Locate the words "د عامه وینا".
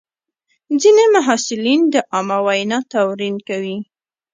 1.93-2.79